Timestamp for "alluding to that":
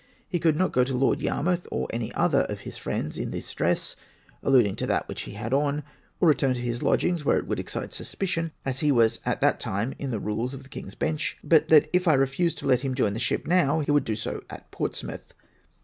4.41-5.07